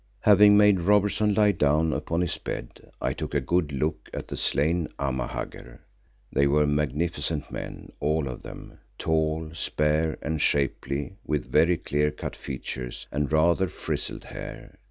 [0.21, 4.35] Having made Robertson lie down upon his bed, I took a good look at the
[4.35, 5.81] slain Amahagger.
[6.33, 12.35] They were magnificent men, all of them; tall, spare and shapely with very clear cut
[12.35, 14.79] features and rather frizzled hair.